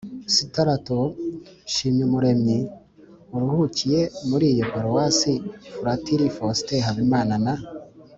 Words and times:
straton 0.35 1.05
nshimyumuremyi 1.67 2.57
uruhukiye 3.35 4.01
muri 4.29 4.45
iyo 4.53 4.65
paruwasi, 4.71 5.33
fratri 5.77 6.25
faustin 6.35 6.81
habimana 6.87 7.35
na 7.45 7.53